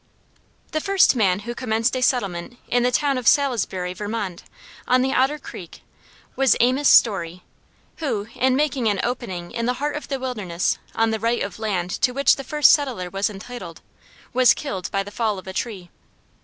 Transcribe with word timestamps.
The 0.71 0.81
first 0.81 1.15
man 1.15 1.41
who 1.41 1.53
commenced 1.53 1.95
a 1.95 2.01
settlement 2.01 2.57
in 2.67 2.81
the 2.81 2.89
town 2.89 3.19
of 3.19 3.27
Salisbury, 3.27 3.93
Vermont, 3.93 4.41
on 4.87 5.03
the 5.03 5.13
Otter 5.13 5.37
Creek, 5.37 5.83
was 6.35 6.55
Amos 6.59 6.89
Storey, 6.89 7.43
who, 7.97 8.25
in 8.33 8.55
making 8.55 8.87
an 8.87 8.99
opening 9.03 9.51
in 9.51 9.67
the 9.67 9.73
heart 9.75 9.95
of 9.95 10.07
the 10.07 10.19
wilderness 10.19 10.79
on 10.95 11.11
the 11.11 11.19
right 11.19 11.43
of 11.43 11.59
land 11.59 11.91
to 11.91 12.13
which 12.15 12.35
the 12.37 12.43
first 12.43 12.71
settler 12.71 13.11
was 13.11 13.29
entitled, 13.29 13.81
was 14.33 14.55
killed 14.55 14.89
by 14.89 15.03
the 15.03 15.11
fall 15.11 15.37
of 15.37 15.45
a 15.45 15.53
tree. 15.53 15.91